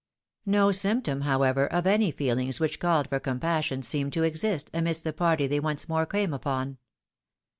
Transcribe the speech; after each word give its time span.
No 0.47 0.71
symptom, 0.71 1.21
however, 1.21 1.67
of 1.71 1.85
any 1.85 2.09
feelings 2.09 2.59
which 2.59 2.79
called 2.79 3.07
for 3.07 3.19
compassion 3.19 3.83
seemed 3.83 4.13
to 4.13 4.23
exist 4.23 4.71
amidst 4.73 5.03
the 5.03 5.13
party 5.13 5.45
they 5.45 5.59
once 5.59 5.87
more 5.87 6.07
came 6.07 6.33
upon. 6.33 6.79